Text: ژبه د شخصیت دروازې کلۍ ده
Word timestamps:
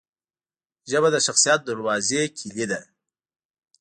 ژبه 0.89 1.09
د 1.13 1.17
شخصیت 1.27 1.59
دروازې 1.63 2.21
کلۍ 2.37 2.65
ده 2.71 2.81